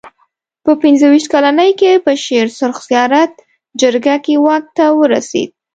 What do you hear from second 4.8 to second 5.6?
ورسېد.